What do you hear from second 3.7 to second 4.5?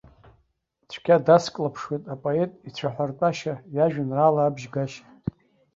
иажәеинраала